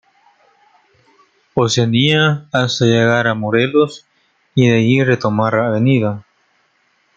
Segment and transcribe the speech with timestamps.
[1.53, 4.07] Oceanía hasta llegar a Morelos
[4.55, 6.23] y de ahí retomar Av.